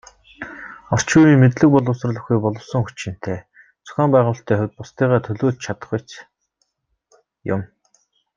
[0.93, 3.39] Орчин үеийн мэдлэг боловсрол бүхий боловсон хүчинтэй,
[3.85, 6.09] зохион байгуулалтын хувьд бусдыгаа төлөөлж чадахуйц
[7.53, 7.61] юм.